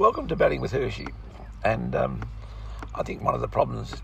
Welcome 0.00 0.28
to 0.28 0.34
Batting 0.34 0.62
with 0.62 0.72
Hershey. 0.72 1.08
And 1.62 1.94
um, 1.94 2.22
I 2.94 3.02
think 3.02 3.22
one 3.22 3.34
of 3.34 3.42
the 3.42 3.48
problems, 3.48 4.00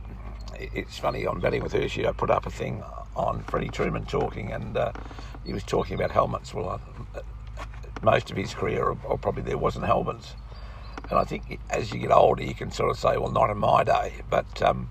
it's 0.54 0.98
funny, 0.98 1.24
on 1.24 1.40
Batting 1.40 1.62
with 1.62 1.72
Hershey, 1.72 2.06
I 2.06 2.12
put 2.12 2.28
up 2.28 2.44
a 2.44 2.50
thing 2.50 2.82
on 3.16 3.42
Freddie 3.44 3.70
Trueman 3.70 4.06
talking, 4.06 4.52
and 4.52 4.76
uh, 4.76 4.92
he 5.46 5.54
was 5.54 5.62
talking 5.62 5.94
about 5.94 6.10
helmets. 6.10 6.52
Well, 6.52 6.68
uh, 7.14 7.20
most 8.02 8.30
of 8.30 8.36
his 8.36 8.52
career, 8.52 8.84
or, 8.84 8.98
or 9.06 9.16
probably 9.16 9.42
there 9.42 9.56
wasn't 9.56 9.86
helmets. 9.86 10.34
And 11.08 11.18
I 11.18 11.24
think 11.24 11.60
as 11.70 11.90
you 11.90 11.98
get 11.98 12.12
older, 12.12 12.42
you 12.42 12.54
can 12.54 12.70
sort 12.70 12.90
of 12.90 12.98
say, 12.98 13.16
well, 13.16 13.32
not 13.32 13.48
in 13.48 13.56
my 13.56 13.82
day. 13.82 14.16
But, 14.28 14.60
um, 14.60 14.90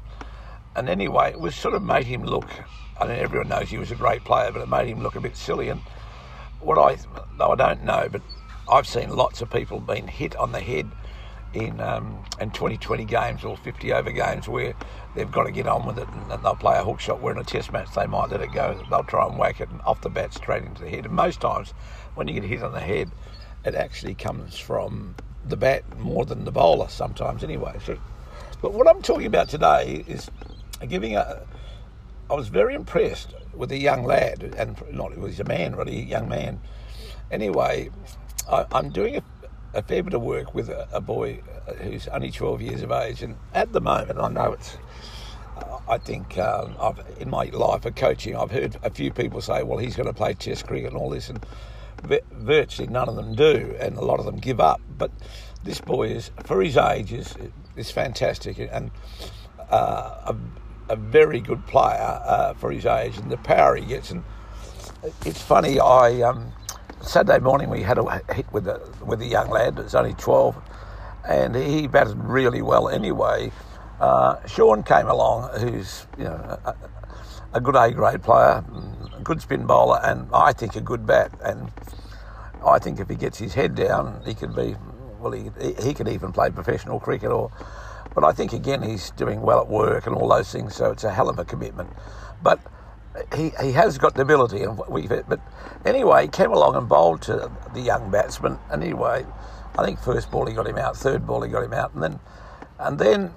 and 0.75 0.89
anyway, 0.89 1.29
it 1.29 1.39
was 1.39 1.53
sort 1.53 1.75
of 1.75 1.83
made 1.83 2.07
him 2.07 2.23
look, 2.23 2.49
I 2.99 3.05
mean, 3.05 3.19
everyone 3.19 3.49
knows 3.49 3.69
he 3.69 3.77
was 3.77 3.91
a 3.91 3.95
great 3.95 4.23
player, 4.23 4.51
but 4.51 4.63
it 4.63 4.69
made 4.69 4.87
him 4.87 5.03
look 5.03 5.15
a 5.15 5.21
bit 5.21 5.37
silly. 5.37 5.69
And 5.69 5.81
what 6.61 6.79
I, 6.79 6.97
though 7.37 7.51
I 7.51 7.55
don't 7.55 7.83
know, 7.83 8.09
but 8.11 8.23
I've 8.70 8.88
seen 8.88 9.09
lots 9.09 9.41
of 9.41 9.50
people 9.50 9.79
being 9.79 10.07
hit 10.07 10.36
on 10.36 10.52
the 10.52 10.59
head 10.59 10.89
in 11.54 11.79
um, 11.79 12.23
in 12.41 12.52
2020 12.52 13.05
games 13.05 13.44
or 13.44 13.55
50 13.58 13.94
over 13.94 14.12
games 14.12 14.48
where 14.48 14.73
they've 15.16 15.31
got 15.31 15.44
to 15.44 15.52
get 15.52 15.67
on 15.67 15.85
with 15.85 15.99
it 15.99 16.08
and 16.09 16.44
they'll 16.44 16.55
play 16.55 16.77
a 16.77 16.84
hook 16.84 16.99
shot. 16.99 17.22
Where 17.22 17.34
in 17.34 17.39
a 17.39 17.44
test 17.44 17.72
match 17.72 17.94
they 17.95 18.08
might 18.08 18.30
let 18.30 18.41
it 18.41 18.52
go. 18.52 18.81
They'll 18.89 19.03
try 19.03 19.27
and 19.27 19.38
whack 19.38 19.62
it 19.62 19.70
off 19.86 20.02
the 20.02 20.09
bat 20.09 20.34
straight 20.34 20.63
into 20.63 20.84
the 20.84 20.89
head. 20.89 21.05
And 21.05 21.13
most 21.13 21.41
times 21.41 21.72
when 22.16 22.27
you 22.27 22.34
get 22.34 22.44
hit 22.44 22.63
on 22.63 22.73
the 22.73 22.80
head, 22.80 23.12
it 23.63 23.75
actually 23.75 24.16
comes 24.16 24.58
from 24.58 25.16
the 25.47 25.58
bat 25.58 25.97
more 26.00 26.25
than 26.25 26.44
the 26.44 26.52
bowler 26.52 26.88
sometimes 26.89 27.44
anyway. 27.44 27.77
So, 27.86 27.97
but 28.61 28.73
what 28.73 28.88
I'm 28.88 29.02
talking 29.02 29.27
about 29.27 29.50
today 29.50 30.03
is 30.08 30.30
giving 30.88 31.16
a. 31.16 31.45
I 32.30 32.34
was 32.34 32.47
very 32.47 32.73
impressed 32.73 33.36
with 33.53 33.72
a 33.72 33.77
young 33.77 34.03
lad, 34.03 34.55
and 34.58 34.81
not 34.91 35.13
he 35.13 35.20
was 35.20 35.39
a 35.39 35.44
man, 35.44 35.75
really 35.75 36.00
a 36.00 36.05
young 36.05 36.27
man. 36.27 36.59
Anyway, 37.31 37.91
I, 38.49 38.66
am 38.72 38.90
doing 38.90 39.17
a, 39.17 39.23
a, 39.73 39.81
fair 39.81 40.04
bit 40.04 40.13
of 40.13 40.22
work 40.22 40.53
with 40.53 40.70
a, 40.70 40.88
a, 40.91 41.02
boy 41.02 41.41
who's 41.81 42.08
only 42.09 42.31
12 42.31 42.62
years 42.62 42.81
of 42.81 42.91
age, 42.91 43.23
and 43.23 43.36
at 43.53 43.72
the 43.72 43.81
moment, 43.81 44.19
I 44.19 44.30
know 44.30 44.53
it's. 44.53 44.78
I 45.88 45.97
think 46.00 46.38
um, 46.38 46.75
I've, 46.80 47.00
in 47.19 47.30
my 47.30 47.45
life 47.45 47.86
of 47.86 47.95
coaching, 47.95 48.36
I've 48.36 48.52
heard 48.52 48.78
a 48.84 48.89
few 48.89 49.11
people 49.11 49.39
say, 49.39 49.64
"Well, 49.64 49.78
he's 49.78 49.95
going 49.95 50.08
to 50.08 50.14
play 50.14 50.34
chess, 50.34 50.61
cricket 50.61 50.92
and 50.92 50.97
all 50.97 51.09
this," 51.09 51.30
and 51.30 51.39
virtually 52.31 52.88
none 52.88 53.08
of 53.08 53.16
them 53.16 53.36
do, 53.36 53.75
and 53.80 53.95
a 53.97 54.03
lot 54.03 54.19
of 54.19 54.25
them 54.25 54.38
give 54.38 54.59
up. 54.59 54.81
But 54.97 55.12
this 55.64 55.80
boy 55.80 56.09
is, 56.09 56.31
for 56.44 56.62
his 56.62 56.75
age, 56.75 57.14
is 57.14 57.36
is 57.75 57.91
fantastic, 57.91 58.58
and 58.59 58.91
uh, 59.69 60.34
a, 60.34 60.36
a, 60.89 60.95
very 60.95 61.39
good 61.39 61.66
player 61.67 62.22
uh, 62.25 62.53
for 62.56 62.72
his 62.72 62.86
age, 62.86 63.17
and 63.17 63.31
the 63.31 63.38
power 63.38 63.75
he 63.75 63.86
gets. 63.86 64.12
And 64.12 64.23
it's 65.25 65.41
funny, 65.41 65.80
I. 65.80 66.22
Um, 66.22 66.52
Saturday 67.06 67.39
morning 67.39 67.70
we 67.70 67.84
had 67.84 68.00
a 68.00 68.22
hit 68.34 68.52
with 68.52 68.67
a 68.67 68.81
with 69.06 69.22
a 69.22 69.25
young 69.25 69.50
lad. 69.52 69.78
It's 69.78 69.94
only 69.94 70.14
twelve, 70.16 70.56
and 71.28 71.56
he 71.56 71.88
batted 71.88 72.17
really 72.17 72.64
well 72.64 72.89
anyway. 72.89 73.52
Uh, 74.00 74.44
Sean 74.47 74.81
came 74.81 75.08
along, 75.08 75.58
who's 75.59 76.08
you 76.17 76.23
know 76.23 76.59
a, 76.66 76.75
a 77.53 77.62
good 77.62 77.75
A 77.75 77.92
grade 77.92 78.23
player, 78.23 78.66
a 79.16 79.22
good 79.22 79.39
spin 79.39 79.67
bowler, 79.67 80.00
and 80.03 80.28
I 80.34 80.52
think 80.52 80.75
a 80.75 80.81
good 80.81 81.06
bat. 81.06 81.31
And 81.44 81.72
I 82.66 82.80
think 82.80 83.00
if 83.00 83.08
he 83.08 83.16
gets 83.16 83.38
his 83.38 83.53
head 83.53 83.75
down, 83.75 84.22
he 84.25 84.34
could 84.34 84.56
be 84.56 84.75
well. 85.19 85.31
He 85.31 85.52
he 85.80 85.94
could 85.94 86.08
even 86.08 86.31
play 86.31 86.50
professional 86.50 87.00
cricket, 87.00 87.30
or 87.30 87.52
but 88.16 88.23
I 88.23 88.31
think 88.31 88.52
again 88.52 88.81
he's 88.81 89.12
doing 89.12 89.42
well 89.42 89.62
at 89.62 89.67
work 89.67 90.08
and 90.08 90.16
all 90.16 90.28
those 90.28 90.52
things. 90.52 90.75
So 90.75 90.92
it's 90.92 91.03
a 91.03 91.12
hell 91.12 91.30
of 91.30 91.38
a 91.38 91.45
commitment, 91.45 91.92
but 92.42 92.59
he, 93.35 93.52
he 93.61 93.71
has 93.71 93.97
got 93.97 94.16
the 94.16 94.21
ability, 94.21 94.63
and 94.63 94.77
we've 94.89 95.09
but 95.27 95.39
anyway, 95.85 96.23
he 96.23 96.27
came 96.27 96.52
along 96.52 96.75
and 96.75 96.88
bowled 96.88 97.22
to 97.23 97.52
the 97.73 97.81
young 97.81 98.11
batsman. 98.11 98.59
Anyway, 98.72 99.25
I 99.77 99.85
think 99.85 99.99
first 99.99 100.31
ball 100.31 100.45
he 100.45 100.53
got 100.53 100.67
him 100.67 100.77
out, 100.77 100.97
third 100.97 101.25
ball 101.25 101.41
he 101.41 101.49
got 101.52 101.63
him 101.63 101.73
out, 101.73 101.94
and 101.94 102.03
then 102.03 102.19
and 102.80 102.99
then 102.99 103.33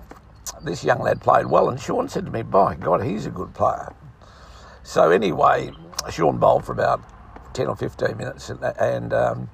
this 0.62 0.84
young 0.84 1.00
lad 1.00 1.20
played 1.20 1.46
well. 1.46 1.68
And 1.68 1.80
Sean 1.80 2.08
said 2.08 2.24
to 2.26 2.30
me, 2.30 2.42
"By 2.42 2.74
God, 2.74 3.02
he's 3.02 3.26
a 3.26 3.30
good 3.30 3.54
player." 3.54 3.92
So 4.82 5.10
anyway, 5.10 5.72
Sean 6.10 6.38
bowled 6.38 6.64
for 6.64 6.72
about 6.72 7.02
ten 7.54 7.66
or 7.66 7.76
fifteen 7.76 8.16
minutes, 8.16 8.50
and, 8.50 8.62
and 8.62 9.12
um, 9.12 9.50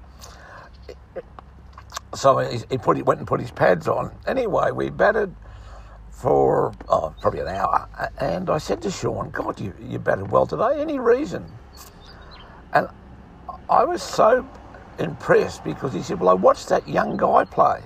so 2.13 2.37
he, 2.39 2.59
he 2.69 2.77
put 2.77 2.97
he 2.97 3.03
went 3.03 3.19
and 3.19 3.27
put 3.27 3.41
his 3.41 3.51
pads 3.51 3.87
on. 3.87 4.11
Anyway, 4.25 4.71
we 4.71 4.89
batted 4.89 5.35
for 6.15 6.73
oh, 6.87 7.13
probably 7.21 7.41
an 7.41 7.47
hour. 7.49 7.87
And 8.19 8.49
I 8.49 8.57
said 8.57 8.81
to 8.83 8.91
Sean, 8.91 9.29
God, 9.31 9.59
you, 9.59 9.73
you 9.81 9.99
batted 9.99 10.31
well 10.31 10.47
today. 10.47 10.81
Any 10.81 10.97
reason? 10.97 11.45
And 12.73 12.87
I 13.69 13.83
was 13.83 14.01
so 14.01 14.47
impressed 14.97 15.63
because 15.63 15.93
he 15.93 16.01
said, 16.01 16.19
Well, 16.19 16.29
I 16.29 16.33
watched 16.33 16.69
that 16.69 16.87
young 16.87 17.17
guy 17.17 17.43
play. 17.43 17.81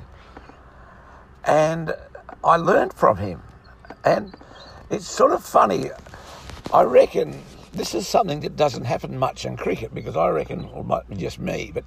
And 1.46 1.94
I 2.44 2.58
learned 2.58 2.94
from 2.94 3.18
him. 3.18 3.42
And 4.06 4.36
it's 4.92 5.08
sort 5.08 5.32
of 5.32 5.44
funny. 5.44 5.90
I 6.72 6.84
reckon 6.84 7.42
this 7.74 7.96
is 7.96 8.08
something 8.08 8.42
that 8.42 8.56
doesn't 8.56 8.86
happen 8.86 9.18
much 9.18 9.46
in 9.46 9.58
cricket 9.58 9.94
because 9.94 10.16
I 10.16 10.30
reckon, 10.30 10.70
well, 10.72 11.04
just 11.16 11.40
me, 11.40 11.72
but 11.74 11.86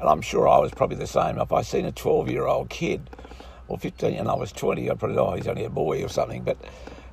and 0.00 0.08
I'm 0.08 0.20
sure 0.20 0.48
I 0.48 0.58
was 0.58 0.72
probably 0.72 0.96
the 0.96 1.06
same. 1.06 1.38
If 1.38 1.52
I 1.52 1.62
seen 1.62 1.84
a 1.84 1.92
12 1.92 2.30
year 2.30 2.46
old 2.46 2.68
kid 2.68 3.08
or 3.68 3.78
15 3.78 4.14
and 4.14 4.28
I 4.28 4.34
was 4.34 4.50
20, 4.52 4.90
I'd 4.90 4.98
probably, 4.98 5.18
oh, 5.18 5.32
he's 5.32 5.46
only 5.46 5.64
a 5.64 5.70
boy 5.70 6.02
or 6.02 6.08
something. 6.08 6.42
But 6.42 6.56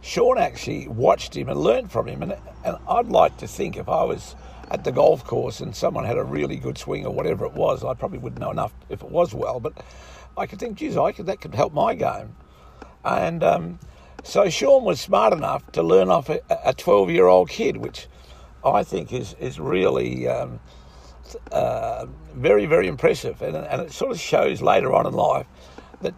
Sean 0.01 0.37
actually 0.37 0.87
watched 0.87 1.35
him 1.35 1.49
and 1.49 1.59
learned 1.59 1.91
from 1.91 2.07
him. 2.07 2.23
And, 2.23 2.35
and 2.63 2.77
I'd 2.87 3.07
like 3.07 3.37
to 3.37 3.47
think 3.47 3.77
if 3.77 3.89
I 3.89 4.03
was 4.03 4.35
at 4.71 4.83
the 4.83 4.91
golf 4.91 5.23
course 5.23 5.59
and 5.59 5.75
someone 5.75 6.05
had 6.05 6.17
a 6.17 6.23
really 6.23 6.55
good 6.55 6.77
swing 6.77 7.05
or 7.05 7.13
whatever 7.13 7.45
it 7.45 7.53
was, 7.53 7.83
I 7.83 7.93
probably 7.93 8.19
wouldn't 8.19 8.39
know 8.39 8.51
enough 8.51 8.73
if 8.89 9.03
it 9.03 9.09
was 9.09 9.33
well. 9.33 9.59
But 9.59 9.73
I 10.37 10.45
could 10.45 10.59
think, 10.59 10.77
geez, 10.77 10.97
I 10.97 11.11
could, 11.11 11.25
that 11.27 11.41
could 11.41 11.53
help 11.53 11.73
my 11.73 11.93
game. 11.93 12.35
And 13.03 13.43
um, 13.43 13.79
so 14.23 14.49
Sean 14.49 14.83
was 14.83 14.99
smart 14.99 15.33
enough 15.33 15.69
to 15.73 15.83
learn 15.83 16.09
off 16.09 16.29
a 16.29 16.73
12 16.73 17.11
year 17.11 17.27
old 17.27 17.49
kid, 17.49 17.77
which 17.77 18.07
I 18.63 18.83
think 18.83 19.13
is, 19.13 19.35
is 19.39 19.59
really. 19.59 20.27
Um, 20.27 20.59
uh, 21.51 22.05
very, 22.35 22.65
very 22.65 22.87
impressive, 22.87 23.41
and, 23.41 23.55
and 23.55 23.81
it 23.81 23.91
sort 23.91 24.11
of 24.11 24.19
shows 24.19 24.61
later 24.61 24.93
on 24.93 25.07
in 25.07 25.13
life 25.13 25.47
that 26.01 26.13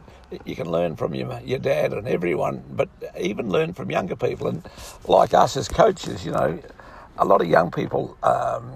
you 0.46 0.56
can 0.56 0.70
learn 0.70 0.96
from 0.96 1.16
your, 1.16 1.40
your 1.42 1.60
dad 1.60 1.94
and 1.94 2.08
everyone, 2.08 2.64
but 2.72 2.90
even 3.20 3.50
learn 3.50 3.74
from 3.74 3.92
younger 3.92 4.16
people. 4.16 4.48
And 4.48 4.64
like 5.08 5.34
us 5.34 5.58
as 5.58 5.68
coaches, 5.68 6.26
you 6.26 6.32
know, 6.32 6.60
a 7.18 7.26
lot 7.26 7.42
of 7.42 7.48
young 7.48 7.72
people 7.72 8.18
um, 8.24 8.74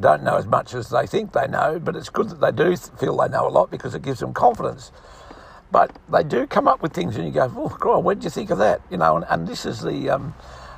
don't 0.00 0.22
know 0.22 0.36
as 0.36 0.46
much 0.46 0.74
as 0.74 0.90
they 0.90 1.06
think 1.06 1.32
they 1.32 1.46
know, 1.48 1.78
but 1.78 1.96
it's 1.96 2.08
good 2.08 2.30
that 2.30 2.40
they 2.40 2.52
do 2.64 2.76
feel 2.76 3.16
they 3.16 3.28
know 3.28 3.48
a 3.48 3.50
lot 3.50 3.70
because 3.70 3.94
it 3.94 4.02
gives 4.02 4.20
them 4.20 4.32
confidence. 4.34 4.92
But 5.70 5.92
they 6.10 6.24
do 6.24 6.46
come 6.46 6.68
up 6.68 6.82
with 6.82 6.94
things, 6.94 7.16
and 7.16 7.26
you 7.26 7.32
go, 7.32 7.52
"Oh 7.56 7.68
God, 7.80 8.04
where 8.04 8.14
did 8.14 8.24
you 8.24 8.30
think 8.30 8.50
of 8.50 8.58
that?" 8.58 8.80
You 8.90 8.96
know, 8.96 9.16
and, 9.16 9.26
and 9.28 9.46
this 9.46 9.66
is 9.66 9.82
the, 9.82 10.10
um, 10.10 10.34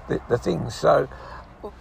the 0.09 0.21
the 0.29 0.39
thing. 0.39 0.69
So, 0.71 1.09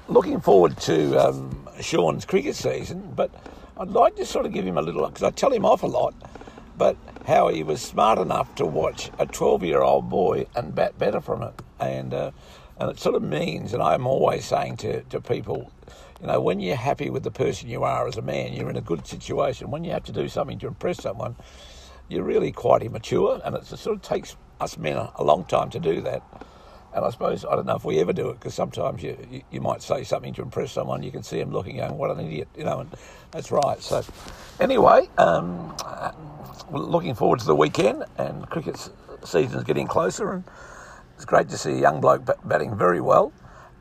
looking 0.07 0.39
forward 0.41 0.77
to 0.81 1.17
um, 1.17 1.67
Sean's 1.81 2.25
cricket 2.25 2.55
season, 2.55 3.11
but 3.15 3.31
I'd 3.77 3.89
like 3.89 4.15
to 4.17 4.25
sort 4.25 4.45
of 4.45 4.53
give 4.53 4.65
him 4.65 4.77
a 4.77 4.81
little 4.83 5.07
because 5.07 5.23
I 5.23 5.31
tell 5.31 5.51
him 5.51 5.65
off 5.65 5.83
a 5.83 5.87
lot 5.87 6.13
but 6.77 6.95
how 7.29 7.47
he 7.47 7.61
was 7.61 7.79
smart 7.79 8.17
enough 8.17 8.55
to 8.55 8.65
watch 8.65 9.11
a 9.19 9.25
12 9.25 9.63
year 9.63 9.81
old 9.81 10.09
boy 10.09 10.47
and 10.55 10.73
bat 10.73 10.97
better 10.97 11.21
from 11.21 11.43
it. 11.43 11.53
And, 11.79 12.11
uh, 12.11 12.31
and 12.79 12.89
it 12.89 12.99
sort 12.99 13.13
of 13.13 13.21
means, 13.21 13.71
and 13.73 13.83
I'm 13.83 14.07
always 14.07 14.45
saying 14.45 14.77
to, 14.77 15.03
to 15.03 15.21
people, 15.21 15.71
you 16.19 16.27
know, 16.27 16.41
when 16.41 16.59
you're 16.59 16.75
happy 16.75 17.11
with 17.11 17.21
the 17.23 17.31
person 17.31 17.69
you 17.69 17.83
are 17.83 18.07
as 18.07 18.17
a 18.17 18.23
man, 18.23 18.53
you're 18.53 18.69
in 18.69 18.77
a 18.77 18.81
good 18.81 19.05
situation. 19.05 19.69
When 19.69 19.83
you 19.83 19.91
have 19.91 20.03
to 20.05 20.11
do 20.11 20.27
something 20.27 20.57
to 20.59 20.67
impress 20.67 21.03
someone, 21.03 21.35
you're 22.09 22.23
really 22.23 22.51
quite 22.51 22.81
immature, 22.81 23.39
and 23.45 23.55
it 23.55 23.65
sort 23.65 23.95
of 23.95 24.01
takes 24.01 24.35
us 24.59 24.77
men 24.77 24.97
a, 24.97 25.23
long 25.23 25.45
time 25.45 25.69
to 25.69 25.79
do 25.79 26.01
that. 26.01 26.23
And 26.95 27.05
I 27.05 27.11
suppose, 27.11 27.45
I 27.45 27.55
don't 27.55 27.67
know 27.67 27.75
if 27.75 27.85
we 27.85 27.99
ever 27.99 28.11
do 28.11 28.29
it, 28.29 28.39
because 28.39 28.55
sometimes 28.55 29.03
you, 29.03 29.15
you, 29.29 29.41
you, 29.51 29.61
might 29.61 29.83
say 29.83 30.03
something 30.03 30.33
to 30.33 30.41
impress 30.41 30.71
someone, 30.71 31.03
you 31.03 31.11
can 31.11 31.21
see 31.21 31.39
them 31.39 31.51
looking, 31.51 31.77
going, 31.77 31.95
what 31.95 32.09
an 32.09 32.19
idiot, 32.25 32.47
you 32.57 32.63
know, 32.63 32.79
and 32.79 32.89
that's 33.29 33.51
right. 33.51 33.79
So, 33.79 34.03
anyway, 34.59 35.07
um, 35.19 35.75
looking 36.71 37.15
forward 37.15 37.39
to 37.39 37.45
the 37.45 37.55
weekend, 37.55 38.03
and 38.17 38.47
cricket 38.49 38.77
season 39.23 39.57
is 39.57 39.63
getting 39.63 39.87
closer, 39.87 40.31
and 40.31 40.43
it's 41.15 41.25
great 41.25 41.49
to 41.49 41.57
see 41.57 41.71
a 41.71 41.79
young 41.79 42.01
bloke 42.01 42.29
batting 42.45 42.77
very 42.77 43.01
well. 43.01 43.31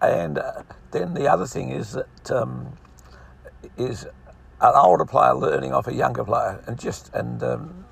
And 0.01 0.39
uh, 0.39 0.63
then 0.91 1.15
the 1.15 1.29
other 1.29 1.47
thing 1.47 1.71
is 1.71 1.93
that 1.93 2.31
um, 2.31 2.77
is 3.77 4.05
an 4.05 4.73
older 4.75 5.05
player 5.05 5.35
learning 5.35 5.73
off 5.73 5.87
a 5.87 5.95
younger 5.95 6.25
player, 6.25 6.63
and 6.67 6.79
just 6.79 7.13
and 7.15 7.43
um, 7.43 7.85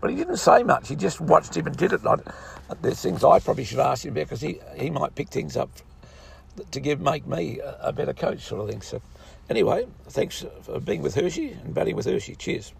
but 0.00 0.10
he 0.10 0.16
didn't 0.16 0.36
say 0.38 0.62
much. 0.62 0.88
He 0.88 0.96
just 0.96 1.20
watched 1.20 1.56
him 1.56 1.66
and 1.66 1.76
did 1.76 1.92
it. 1.92 2.04
Like, 2.04 2.20
there's 2.80 3.00
things 3.00 3.24
I 3.24 3.38
probably 3.38 3.64
should 3.64 3.78
ask 3.78 4.04
him 4.04 4.12
about 4.12 4.24
because 4.24 4.40
he 4.40 4.60
he 4.76 4.90
might 4.90 5.14
pick 5.14 5.28
things 5.28 5.56
up 5.56 5.70
to 6.70 6.80
give 6.80 7.00
make 7.00 7.26
me 7.26 7.60
a 7.80 7.92
better 7.92 8.12
coach, 8.12 8.40
sort 8.40 8.62
of 8.62 8.70
thing. 8.70 8.82
So 8.82 9.00
anyway, 9.48 9.86
thanks 10.08 10.44
for 10.62 10.80
being 10.80 11.02
with 11.02 11.14
Hershey 11.14 11.52
and 11.52 11.74
batting 11.74 11.96
with 11.96 12.06
Hershey. 12.06 12.34
Cheers. 12.34 12.72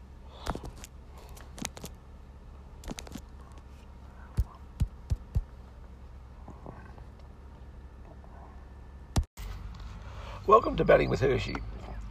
Welcome 10.44 10.76
to 10.78 10.84
Batting 10.84 11.08
with 11.08 11.20
Hershey. 11.20 11.62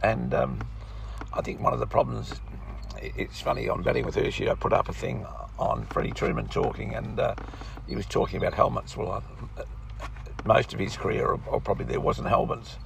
And 0.02 0.32
um, 0.32 0.66
I 1.34 1.42
think 1.42 1.60
one 1.60 1.74
of 1.74 1.80
the 1.80 1.86
problems, 1.86 2.40
it's 3.02 3.42
funny 3.42 3.68
on 3.68 3.82
batting 3.82 4.06
with 4.06 4.14
Hershey. 4.14 4.48
I 4.48 4.54
put 4.54 4.72
up 4.72 4.88
a 4.88 4.94
thing 4.94 5.26
on 5.58 5.84
Freddie 5.84 6.12
Trueman 6.12 6.50
talking, 6.50 6.94
and 6.94 7.20
uh, 7.20 7.34
he 7.86 7.94
was 7.94 8.06
talking 8.06 8.38
about 8.38 8.54
helmets. 8.54 8.96
Well, 8.96 9.22
uh, 9.58 9.64
most 10.46 10.72
of 10.72 10.80
his 10.80 10.96
career, 10.96 11.26
or, 11.26 11.40
or 11.46 11.60
probably 11.60 11.84
there 11.84 12.00
wasn't 12.00 12.28
helmets. 12.28 12.76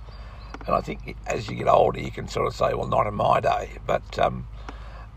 And 0.67 0.75
I 0.75 0.81
think 0.81 1.17
as 1.29 1.49
you 1.49 1.55
get 1.55 1.69
older, 1.69 2.01
you 2.01 2.11
can 2.11 2.27
sort 2.27 2.49
of 2.49 2.55
say, 2.57 2.75
well, 2.75 2.89
not 2.89 3.07
in 3.07 3.15
my 3.15 3.39
day. 3.39 3.71
But 3.87 4.19
um, 4.19 4.49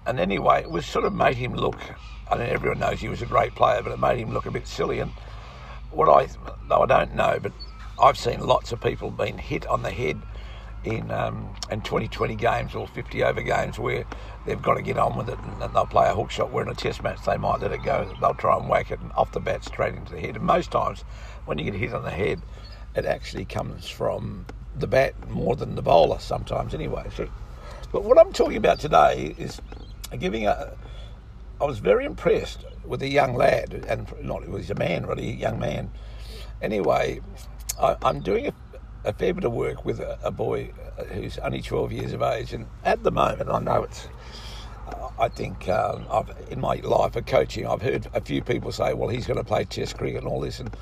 and 0.06 0.20
anyway, 0.20 0.62
it 0.62 0.70
was 0.70 0.86
sort 0.86 1.06
of 1.06 1.14
made 1.14 1.38
him 1.38 1.56
look. 1.56 1.80
I 2.30 2.38
mean, 2.38 2.50
everyone 2.50 2.78
knows 2.78 3.00
he 3.00 3.10
was 3.10 3.24
a 3.24 3.26
great 3.26 3.56
player, 3.56 3.81
but 3.81 3.94
it 3.94 4.00
made 4.00 4.20
him 4.20 4.31
look 4.31 4.46
a 4.46 4.52
bit 4.52 4.68
silly. 4.68 5.00
And 5.00 5.12
what 5.90 6.08
I, 6.08 6.28
though 6.68 6.84
I 6.84 6.86
don't 6.86 7.16
know, 7.16 7.40
but 7.42 7.52
I've 8.01 8.18
seen 8.18 8.40
lots 8.40 8.72
of 8.72 8.81
people 8.81 9.12
being 9.12 9.38
hit 9.38 9.68
on 9.68 9.84
the 9.84 9.92
head 9.92 10.19
in 10.86 11.12
um, 11.12 11.54
in 11.69 11.81
2020 11.81 12.36
games 12.36 12.74
or 12.74 12.88
50 12.88 13.24
over 13.24 13.42
games 13.42 13.78
where 13.78 14.06
they've 14.46 14.62
got 14.62 14.75
to 14.75 14.81
get 14.81 14.98
on 14.98 15.18
with 15.18 15.30
it 15.30 15.38
and, 15.38 15.75
they'll 15.75 15.86
play 15.86 16.07
a 16.10 16.16
hook 16.16 16.31
shot. 16.31 16.51
Where 16.51 16.63
in 16.63 16.69
a 16.69 16.75
test 16.75 17.04
match 17.04 17.24
they 17.25 17.38
might 17.38 17.60
let 17.60 17.72
it 17.72 17.84
go. 17.84 18.10
They'll 18.22 18.34
try 18.34 18.57
and 18.57 18.69
whack 18.69 18.92
it 18.92 19.00
off 19.16 19.31
the 19.31 19.40
bat 19.40 19.66
straight 19.66 19.96
into 19.96 20.13
the 20.13 20.19
head. 20.19 20.36
And 20.36 20.46
most 20.46 20.72
times 20.72 21.01
when 21.46 21.57
you 21.57 21.66
get 21.66 21.74
hit 21.74 21.94
on 21.94 22.04
the 22.04 22.12
head, 22.12 22.42
it 22.96 23.06
actually 23.06 23.46
comes 23.46 23.90
from 23.90 24.45
the 24.75 24.88
bat 24.88 25.30
more 25.30 25.56
than 25.56 25.75
the 25.75 25.81
bowler 25.81 26.19
sometimes 26.19 26.74
anyway. 26.74 27.07
So, 27.16 27.28
but 27.92 28.04
what 28.04 28.18
I'm 28.18 28.31
talking 28.31 28.57
about 28.57 28.80
today 28.80 29.36
is 29.38 29.62
giving 30.18 30.48
a. 30.48 30.75
I 31.62 31.66
was 31.66 31.80
very 31.80 32.06
impressed 32.06 32.63
with 32.86 33.02
a 33.02 33.10
young 33.10 33.36
lad, 33.36 33.86
and 33.90 34.07
not 34.22 34.44
he 34.44 34.50
was 34.50 34.69
a 34.69 34.75
man, 34.75 35.06
really, 35.06 35.30
a 35.31 35.34
young 35.34 35.60
man. 35.60 35.92
Anyway, 36.62 37.19
I, 37.80 38.10
am 38.10 38.20
doing 38.22 38.48
a 38.48 38.54
a 39.06 39.14
fair 39.14 39.34
bit 39.34 39.46
of 39.46 39.54
work 39.54 39.86
with 39.86 40.00
a, 40.00 40.20
a, 40.24 40.31
boy 40.31 40.72
uh, 40.98 41.04
who's 41.06 41.38
only 41.40 41.62
12 41.62 41.92
years 41.92 42.14
of 42.14 42.22
age, 42.22 42.54
and 42.54 42.66
at 42.84 43.04
the 43.04 43.12
moment, 43.12 43.50
I 43.50 43.60
know 43.60 43.84
it's. 43.84 44.08
I 45.20 45.28
think 45.28 45.70
um, 45.70 46.06
I've, 46.10 46.34
in 46.50 46.60
my 46.60 46.76
life 46.76 47.16
of 47.16 47.26
coaching, 47.28 47.68
I've 47.68 47.81
heard 47.81 48.08
a 48.14 48.22
few 48.22 48.42
people 48.42 48.72
say, 48.72 48.94
"Well, 48.94 49.10
he's 49.10 49.28
going 49.28 49.38
to 49.38 49.44
play 49.44 49.66
chess, 49.66 49.94
cricket 49.94 50.24
and 50.24 50.28
all 50.28 50.42
this," 50.42 50.60
and 50.60 50.76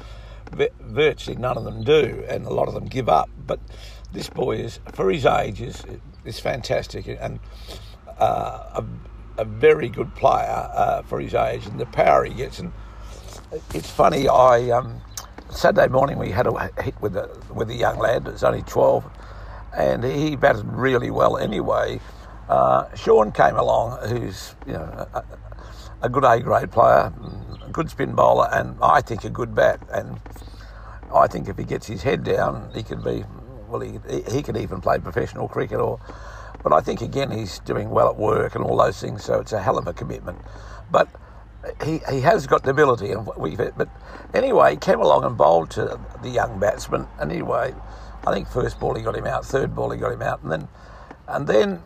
virtually 0.79 1.35
none 1.35 1.57
of 1.57 1.65
them 1.65 1.83
do, 1.83 2.23
and 2.29 2.45
a 2.45 2.49
lot 2.49 2.67
of 2.67 2.73
them 2.73 2.85
give 2.85 3.09
up. 3.09 3.29
But 3.45 3.59
this 4.13 4.29
boy 4.29 4.57
is, 4.57 4.79
for 4.93 5.11
his 5.11 5.25
age, 5.25 5.61
is 5.61 5.83
is 6.23 6.39
fantastic 6.39 7.07
and 7.07 7.39
uh, 8.17 8.81
a, 8.81 9.41
a 9.41 9.45
very 9.45 9.89
good 9.89 10.13
player 10.15 10.69
uh, 10.73 11.01
for 11.01 11.19
his 11.19 11.33
age, 11.33 11.65
and 11.65 11.79
the 11.79 11.85
power 11.87 12.23
he 12.23 12.33
gets. 12.33 12.59
And 12.59 12.71
it's 13.73 13.89
funny, 13.89 14.29
I 14.29 14.69
um, 14.69 15.01
Saturday 15.49 15.87
morning 15.87 16.17
we 16.19 16.31
had 16.31 16.47
a 16.47 16.71
hit 16.81 16.99
with 17.01 17.15
a 17.15 17.29
with 17.53 17.69
a 17.69 17.75
young 17.75 17.97
lad 17.97 18.25
that's 18.25 18.43
only 18.43 18.61
twelve, 18.63 19.05
and 19.75 20.03
he 20.03 20.35
batted 20.35 20.65
really 20.67 21.09
well 21.09 21.37
anyway. 21.37 21.99
Uh, 22.49 22.93
Sean 22.95 23.31
came 23.31 23.55
along, 23.55 23.97
who's 24.07 24.55
you 24.65 24.73
know 24.73 25.07
a, 25.13 25.23
a 26.03 26.09
good 26.09 26.23
A 26.23 26.39
grade 26.39 26.71
player, 26.71 27.11
a 27.65 27.69
good 27.71 27.89
spin 27.89 28.13
bowler, 28.13 28.49
and 28.51 28.77
I 28.81 29.01
think 29.01 29.23
a 29.23 29.29
good 29.29 29.55
bat. 29.55 29.79
And 29.91 30.19
I 31.13 31.27
think 31.27 31.47
if 31.47 31.57
he 31.57 31.63
gets 31.63 31.87
his 31.87 32.03
head 32.03 32.23
down, 32.23 32.69
he 32.73 32.83
could 32.83 33.03
be 33.03 33.23
well. 33.67 33.81
He 33.81 33.99
he 34.29 34.43
could 34.43 34.57
even 34.57 34.81
play 34.81 34.99
professional 34.99 35.47
cricket, 35.47 35.79
or 35.79 35.99
but 36.63 36.73
I 36.73 36.81
think 36.81 37.01
again 37.01 37.31
he's 37.31 37.59
doing 37.59 37.89
well 37.89 38.09
at 38.09 38.17
work 38.17 38.55
and 38.55 38.63
all 38.63 38.77
those 38.77 38.99
things. 38.99 39.23
So 39.23 39.39
it's 39.39 39.53
a 39.53 39.61
hell 39.61 39.77
of 39.77 39.87
a 39.87 39.93
commitment, 39.93 40.39
but 40.91 41.07
he, 41.83 42.01
he 42.09 42.21
has 42.21 42.47
got 42.47 42.63
the 42.63 42.71
ability, 42.71 43.11
and 43.11 43.27
we've 43.37 43.57
but 43.77 43.89
anyway, 44.33 44.71
he 44.71 44.77
came 44.77 44.99
along 44.99 45.25
and 45.25 45.37
bowled 45.37 45.71
to 45.71 45.99
the 46.21 46.29
young 46.29 46.59
batsman. 46.59 47.07
And 47.19 47.31
Anyway, 47.31 47.73
I 48.25 48.33
think 48.33 48.47
first 48.49 48.79
ball 48.79 48.95
he 48.95 49.03
got 49.03 49.15
him 49.15 49.27
out, 49.27 49.45
third 49.45 49.75
ball 49.75 49.91
he 49.91 49.99
got 49.99 50.11
him 50.13 50.21
out, 50.21 50.43
and 50.43 50.51
then 50.51 50.67
and 51.27 51.47
then 51.47 51.81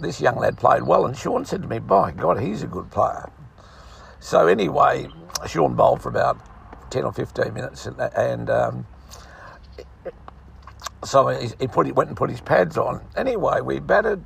this 0.00 0.20
young 0.20 0.36
lad 0.36 0.56
played 0.58 0.82
well, 0.82 1.06
and 1.06 1.16
Sean 1.16 1.44
said 1.44 1.62
to 1.62 1.68
me, 1.68 1.78
"By 1.78 2.12
God, 2.12 2.40
he's 2.40 2.62
a 2.62 2.66
good 2.66 2.90
player." 2.90 3.30
So 4.20 4.46
anyway, 4.46 5.08
Sean 5.46 5.74
bowled 5.74 6.02
for 6.02 6.08
about 6.10 6.38
ten 6.90 7.04
or 7.04 7.12
fifteen 7.12 7.54
minutes, 7.54 7.86
and, 7.86 8.00
and 8.00 8.50
um, 8.50 8.86
so 11.04 11.28
he, 11.28 11.50
he 11.60 11.66
put 11.68 11.86
he 11.86 11.92
went 11.92 12.08
and 12.08 12.16
put 12.16 12.30
his 12.30 12.40
pads 12.40 12.78
on. 12.78 13.02
Anyway, 13.16 13.60
we 13.62 13.80
batted 13.80 14.24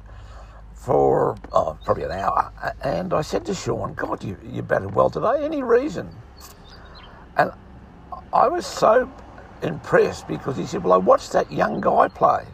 for 0.82 1.37
oh, 1.52 1.79
probably 1.84 2.05
an 2.05 2.11
hour. 2.12 2.52
And 2.82 3.14
I 3.14 3.23
said 3.23 3.46
to 3.46 3.55
Sean, 3.55 3.94
God, 3.94 4.25
you, 4.25 4.37
you 4.44 4.62
batted 4.62 4.94
well 4.94 5.11
today. 5.11 5.44
Any 5.44 5.62
reason? 5.62 6.08
And 7.37 7.52
I 8.32 8.49
was 8.49 8.67
so 8.67 9.11
impressed 9.62 10.26
because 10.26 10.56
he 10.56 10.67
said, 10.67 10.82
Well, 10.82 10.93
I 10.93 10.96
watched 10.96 11.32
that 11.32 11.52
young 11.52 11.81
guy 11.81 12.08
play. 12.08 12.46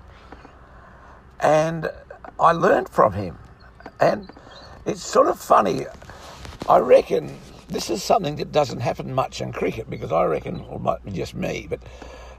And 1.40 1.90
I 2.38 2.52
learned 2.52 2.90
from 2.90 3.14
him. 3.14 3.38
And 4.00 4.30
it's 4.84 5.02
sort 5.02 5.28
of 5.28 5.40
funny. 5.40 5.86
I 6.68 6.78
reckon 6.78 7.34
this 7.68 7.88
is 7.88 8.02
something 8.02 8.36
that 8.36 8.52
doesn't 8.52 8.80
happen 8.80 9.12
much 9.12 9.40
in 9.40 9.52
cricket 9.52 9.88
because 9.88 10.12
I 10.12 10.24
reckon, 10.24 10.60
or 10.68 10.78
might 10.78 11.02
be 11.04 11.12
just 11.12 11.34
me, 11.34 11.66
but 11.68 11.80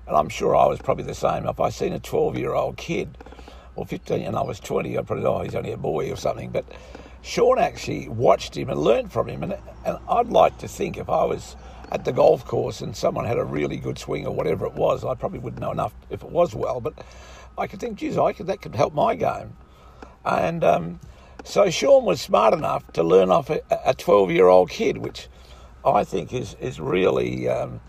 and 0.08 0.18
I'm 0.18 0.30
sure 0.30 0.56
I 0.56 0.66
was 0.66 0.80
probably 0.80 1.04
the 1.04 1.16
same. 1.16 1.48
If 1.48 1.60
I 1.60 1.70
seen 1.70 1.94
a 1.94 2.00
12 2.00 2.38
year 2.38 2.54
old 2.54 2.78
kid 2.78 3.18
or 3.80 3.86
15 3.86 4.22
and 4.22 4.36
I 4.36 4.42
was 4.42 4.60
20, 4.60 4.98
I'd 4.98 5.08
probably, 5.08 5.26
oh, 5.26 5.42
he's 5.42 5.56
only 5.56 5.72
a 5.72 5.78
boy 5.78 6.12
or 6.12 6.18
something. 6.18 6.50
But 6.50 6.66
Sean 7.22 7.58
actually 7.58 8.10
watched 8.10 8.56
him 8.56 8.70
and 8.70 8.80
learned 8.80 9.12
from 9.12 9.30
him. 9.30 9.42
And, 9.42 9.58
and 9.86 9.98
I'd 10.10 10.28
like 10.28 10.58
to 10.60 10.68
think 10.68 10.98
if 10.98 11.10
I 11.10 11.24
was 11.24 11.56
at 11.92 12.04
the 12.04 12.12
golf 12.12 12.46
course 12.46 12.82
and 12.82 12.96
someone 12.96 13.26
had 13.26 13.38
a 13.38 13.44
really 13.44 13.78
good 13.78 13.98
swing 13.98 14.28
or 14.28 14.36
whatever 14.36 14.66
it 14.66 14.74
was, 14.74 15.06
I 15.06 15.16
probably 15.16 15.40
wouldn't 15.40 15.62
know 15.62 15.72
enough 15.72 15.94
if 16.10 16.24
it 16.24 16.30
was 16.30 16.54
well. 16.54 16.82
But 16.82 16.94
I 17.58 17.68
could 17.68 17.80
think, 17.80 17.98
geez, 17.98 18.18
I 18.18 18.34
could, 18.34 18.48
that 18.48 18.62
could 18.62 18.76
help 18.76 18.94
my 18.94 19.16
game. 19.16 19.56
And 20.26 20.64
um, 20.64 21.00
so 21.46 21.70
Sean 21.70 22.04
was 22.04 22.20
smart 22.20 22.54
enough 22.54 22.92
to 22.94 23.04
learn 23.04 23.32
off 23.32 23.50
a 23.50 23.94
12 23.98 24.32
year 24.32 24.48
old 24.48 24.70
kid, 24.70 24.98
which 24.98 25.30
I 25.86 26.04
think 26.04 26.34
is, 26.34 26.56
is 26.60 26.80
really. 26.80 27.48
Um, 27.48 27.80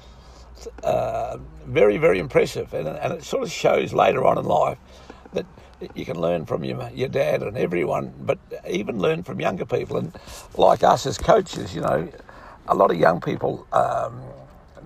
uh, 0.82 1.38
very, 1.66 1.96
very 1.96 2.18
impressive, 2.18 2.74
and, 2.74 2.86
and 2.86 3.14
it 3.14 3.24
sort 3.24 3.42
of 3.42 3.50
shows 3.50 3.94
later 3.94 4.26
on 4.26 4.36
in 4.36 4.44
life 4.44 4.78
that 5.32 5.46
you 5.94 6.04
can 6.04 6.20
learn 6.20 6.46
from 6.46 6.64
your, 6.64 6.90
your 6.94 7.08
dad 7.08 7.42
and 7.42 7.56
everyone, 7.58 8.12
but 8.20 8.38
even 8.68 8.98
learn 9.00 9.22
from 9.22 9.40
younger 9.40 9.66
people. 9.66 9.98
And 9.98 10.14
like 10.56 10.82
us 10.84 11.06
as 11.06 11.18
coaches, 11.18 11.74
you 11.74 11.80
know, 11.82 12.08
a 12.68 12.74
lot 12.74 12.90
of 12.90 12.98
young 12.98 13.20
people 13.20 13.66
um, 13.72 14.22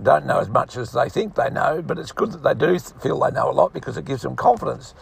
don't 0.02 0.26
know 0.26 0.41
as 0.41 0.49
much 0.49 0.76
as 0.76 0.93
they 0.93 1.08
think 1.08 1.35
they 1.37 1.50
know, 1.50 1.82
but 1.82 1.99
it's 1.99 2.12
good 2.12 2.32
that 2.32 2.43
they 2.43 2.55
do 2.55 2.79
feel 2.79 3.20
they 3.20 3.31
know 3.31 3.50
a 3.50 3.52
lot 3.52 3.73
because 3.73 3.96
it 3.96 4.05
gives 4.06 4.23
them 4.23 4.37
confidence. 4.37 4.94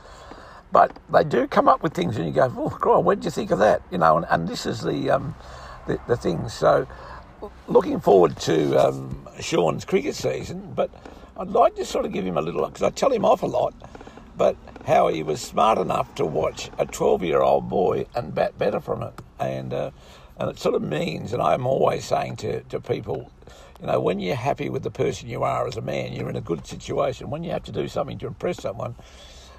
But 0.73 0.99
they 1.13 1.25
do 1.25 1.47
come 1.49 1.69
up 1.69 1.83
with 1.83 1.95
things, 1.95 2.17
and 2.17 2.27
you 2.27 2.33
go, 2.33 2.53
"Oh 2.57 2.77
God, 2.81 3.05
where 3.05 3.17
did 3.17 3.27
you 3.27 3.33
think 3.33 3.51
of 3.53 3.61
that?" 3.61 3.83
You 3.93 3.99
know, 3.99 4.19
and, 4.19 4.27
and 4.31 4.49
this 4.49 4.67
is 4.67 4.83
the, 4.83 5.11
um, 5.11 5.35
the 5.87 6.01
the 6.09 6.17
thing. 6.17 6.49
So, 6.49 6.89
looking 7.69 8.01
forward 8.01 8.37
to 8.39 8.77
um, 8.79 9.29
Sean's 9.41 9.85
cricket 9.85 10.17
season, 10.17 10.73
but 10.75 10.91
I'd 11.37 11.49
like 11.49 11.77
to 11.77 11.85
sort 11.85 12.07
of 12.07 12.13
give 12.13 12.27
him 12.27 12.39
a 12.39 12.43
little 12.43 12.67
because 12.67 12.83
I 12.83 12.91
tell 12.91 13.13
him 13.13 13.25
off 13.25 13.43
a 13.43 13.47
lot 13.47 13.75
but 14.37 14.57
how 14.87 15.09
he 15.09 15.23
was 15.23 15.41
smart 15.41 15.79
enough 15.79 16.15
to 16.17 16.25
watch 16.25 16.71
a 16.79 16.87
12 16.87 17.23
year 17.23 17.41
old 17.41 17.69
boy 17.69 18.07
and 18.15 18.35
bat 18.35 18.59
better 18.59 18.81
from 18.81 19.03
it. 19.03 19.15
And, 19.39 19.73
uh, 19.73 19.91
and 20.39 20.51
it 20.51 20.59
sort 20.59 20.75
of 20.75 20.83
means, 20.83 21.33
and 21.33 21.43
I'm 21.43 21.67
always 21.67 22.05
saying 22.05 22.37
to, 22.37 22.63
to 22.65 22.81
people, 22.81 23.31
you 23.81 23.87
know, 23.87 24.01
when 24.01 24.21
you're 24.21 24.37
happy 24.37 24.69
with 24.69 24.83
the 24.83 24.91
person 24.91 25.29
you 25.29 25.43
are 25.43 25.67
as 25.67 25.77
a 25.77 25.81
man, 25.81 26.13
you're 26.13 26.31
in 26.31 26.37
a 26.37 26.41
good 26.41 26.67
situation. 26.67 27.31
When 27.31 27.45
you 27.45 27.51
have 27.51 27.65
to 27.65 27.73
do 27.73 27.89
something 27.89 28.19
to 28.19 28.27
impress 28.27 28.63
someone, 28.63 28.95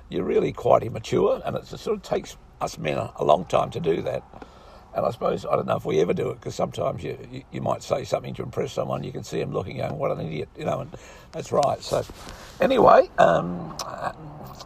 you're 0.09 0.23
really 0.23 0.51
quite 0.51 0.83
immature, 0.83 1.41
and 1.45 1.55
it 1.55 1.65
sort 1.65 1.97
of 1.97 2.03
takes 2.03 2.37
us 2.61 2.77
men 2.77 2.97
a, 2.97 3.11
a 3.17 3.25
long 3.25 3.45
time 3.45 3.69
to 3.71 3.79
do 3.79 4.01
that. 4.03 4.23
And 4.95 5.05
I 5.05 5.11
suppose, 5.11 5.45
I 5.45 5.55
don't 5.55 5.65
know 5.65 5.75
if 5.75 5.85
we 5.85 5.99
ever 6.01 6.13
do 6.13 6.29
it, 6.29 6.35
because 6.35 6.53
sometimes 6.53 7.03
you, 7.03 7.17
you, 7.31 7.43
you, 7.51 7.61
might 7.61 7.81
say 7.81 8.03
something 8.03 8.33
to 8.35 8.43
impress 8.43 8.73
someone, 8.73 9.03
you 9.03 9.11
can 9.11 9.23
see 9.23 9.39
them 9.39 9.51
looking, 9.51 9.77
going, 9.77 9.97
what 9.97 10.11
an 10.11 10.19
idiot, 10.19 10.49
you 10.57 10.65
know, 10.65 10.81
and 10.81 10.95
that's 11.31 11.51
right. 11.51 11.81
So, 11.81 12.05
anyway, 12.61 13.09
um, 13.17 13.75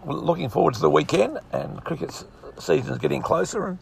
looking 0.05 0.49
forward 0.49 0.73
to 0.73 0.81
the 0.81 0.89
weekend, 0.89 1.39
and 1.53 1.81
cricket 1.85 2.11
season 2.59 2.91
is 2.91 2.99
getting 2.99 3.21
closer, 3.21 3.67
and 3.67 3.79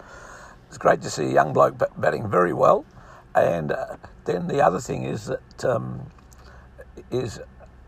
it's 0.67 0.77
great 0.77 1.01
to 1.01 1.09
see 1.09 1.25
a 1.25 1.33
young 1.33 1.51
bloke 1.51 1.81
batting 1.97 2.29
very 2.29 2.53
well. 2.53 2.85
And 3.33 3.71
uh, 3.71 3.97
then 4.25 4.47
the 4.47 4.63
other 4.63 4.79
thing 4.79 5.03
is 5.03 5.25
that 5.25 5.65
um, 5.65 6.09
is 7.11 7.39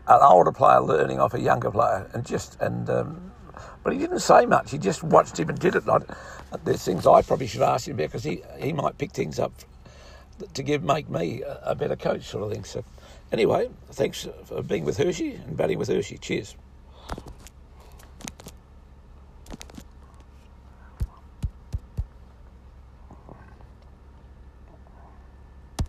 an 0.08 0.20
older 0.22 0.52
player 0.52 0.80
learning 0.80 1.20
off 1.20 1.34
a 1.34 1.40
younger 1.40 1.70
player, 1.70 2.10
and 2.12 2.26
just 2.26 2.60
and 2.60 2.88
um, 2.90 3.32
but 3.82 3.92
he 3.92 3.98
didn't 3.98 4.20
say 4.20 4.46
much. 4.46 4.70
He 4.70 4.78
just 4.78 5.02
watched 5.02 5.38
him 5.38 5.48
and 5.48 5.58
did 5.58 5.74
it. 5.74 5.86
Like, 5.86 6.02
there's 6.64 6.84
things 6.84 7.06
I 7.06 7.22
probably 7.22 7.46
should 7.46 7.62
ask 7.62 7.88
him 7.88 7.94
about 7.96 8.08
because 8.08 8.24
he 8.24 8.42
he 8.58 8.72
might 8.72 8.98
pick 8.98 9.12
things 9.12 9.38
up 9.38 9.52
to 10.54 10.62
give 10.62 10.82
make 10.82 11.08
me 11.08 11.42
a, 11.42 11.74
better 11.74 11.96
coach, 11.96 12.24
sort 12.24 12.44
of 12.44 12.52
thing. 12.52 12.64
So 12.64 12.84
anyway, 13.32 13.68
thanks 13.90 14.26
for 14.44 14.62
being 14.62 14.84
with 14.84 14.96
Hershey 14.96 15.34
and 15.34 15.56
batting 15.56 15.78
with 15.78 15.88
Hershey. 15.88 16.18
Cheers. 16.18 16.54